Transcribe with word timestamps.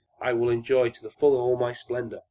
"I 0.19 0.33
will 0.33 0.49
enjoy 0.49 0.89
to 0.89 1.03
the 1.03 1.11
full 1.11 1.37
all 1.39 1.55
my 1.57 1.73
splendor! 1.73 2.19